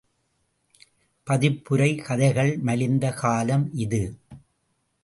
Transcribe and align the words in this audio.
பதிப்புரை 1.27 2.03
கதைகள் 2.03 2.57
மலிந்த 2.57 3.11
காலம் 3.11 3.69
இது. 3.73 4.03